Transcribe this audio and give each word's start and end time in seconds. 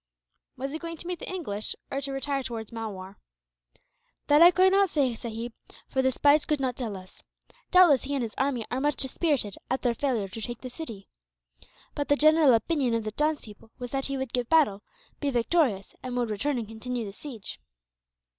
"Was 0.57 0.71
he 0.71 0.79
going 0.79 0.97
to 0.97 1.05
meet 1.05 1.19
the 1.19 1.31
English, 1.31 1.75
or 1.91 2.01
to 2.01 2.11
retire 2.11 2.41
towards 2.41 2.71
Malwar?" 2.71 3.19
"That 4.29 4.41
I 4.41 4.49
cannot 4.49 4.89
say, 4.89 5.13
sahib, 5.13 5.53
for 5.89 6.01
the 6.01 6.09
spies 6.09 6.43
could 6.45 6.59
not 6.59 6.75
tell 6.75 6.97
us. 6.97 7.21
Doubtless 7.69 8.01
he 8.05 8.15
and 8.15 8.23
his 8.23 8.33
army 8.35 8.65
are 8.71 8.81
much 8.81 8.95
dispirited, 8.95 9.57
at 9.69 9.83
their 9.83 9.93
failure 9.93 10.27
to 10.27 10.41
take 10.41 10.61
the 10.61 10.71
city. 10.71 11.07
But 11.93 12.07
the 12.09 12.15
general 12.15 12.55
opinion 12.55 12.95
of 12.95 13.03
the 13.03 13.11
townspeople 13.11 13.69
was 13.77 13.91
that 13.91 14.05
he 14.05 14.17
would 14.17 14.33
give 14.33 14.49
battle, 14.49 14.81
be 15.19 15.29
victorious, 15.29 15.93
and 16.01 16.17
would 16.17 16.31
return 16.31 16.57
and 16.57 16.67
continue 16.67 17.05
the 17.05 17.13
siege." 17.13 17.59